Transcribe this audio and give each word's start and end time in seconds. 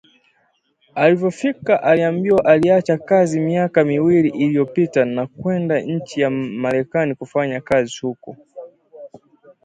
Alivyofika 0.95 1.83
aliambiwa 1.83 2.45
aliacha 2.45 2.97
kazi 2.97 3.39
miaka 3.39 3.83
miwili 3.83 4.29
iliyopita 4.29 5.05
na 5.05 5.27
kwenda 5.27 5.81
nchi 5.81 6.21
ya 6.21 6.29
Marekani 6.29 7.15
kufanya 7.15 7.61
kazi 7.61 7.99
huko 8.01 8.37